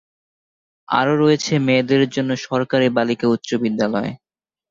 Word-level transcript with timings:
আরো 0.87 1.13
রয়েছে 1.17 1.53
মেয়েদের 1.65 2.03
জন্য 2.15 2.31
সরকারি 2.45 2.87
বালিকা 2.97 3.27
উচ্চবিদ্যালয়। 3.27 4.11